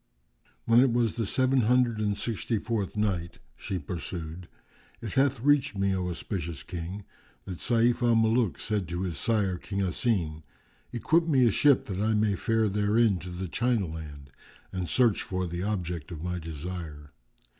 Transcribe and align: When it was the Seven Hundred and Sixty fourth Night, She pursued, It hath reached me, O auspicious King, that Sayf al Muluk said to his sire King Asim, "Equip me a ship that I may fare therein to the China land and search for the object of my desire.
When 0.65 0.79
it 0.79 0.91
was 0.91 1.15
the 1.15 1.27
Seven 1.27 1.61
Hundred 1.61 1.99
and 1.99 2.17
Sixty 2.17 2.57
fourth 2.57 2.97
Night, 2.97 3.37
She 3.55 3.77
pursued, 3.77 4.47
It 4.99 5.13
hath 5.13 5.39
reached 5.41 5.77
me, 5.77 5.95
O 5.95 6.09
auspicious 6.09 6.63
King, 6.63 7.03
that 7.45 7.59
Sayf 7.59 8.01
al 8.01 8.15
Muluk 8.15 8.59
said 8.59 8.87
to 8.87 9.03
his 9.03 9.19
sire 9.19 9.59
King 9.59 9.81
Asim, 9.83 10.41
"Equip 10.91 11.27
me 11.27 11.45
a 11.45 11.51
ship 11.51 11.85
that 11.85 11.99
I 11.99 12.15
may 12.15 12.35
fare 12.35 12.67
therein 12.67 13.19
to 13.19 13.29
the 13.29 13.47
China 13.47 13.85
land 13.85 14.31
and 14.71 14.89
search 14.89 15.21
for 15.21 15.45
the 15.45 15.61
object 15.61 16.09
of 16.09 16.23
my 16.23 16.39
desire. 16.39 17.11